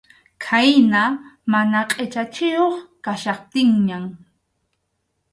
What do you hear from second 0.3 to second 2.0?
Khayna mana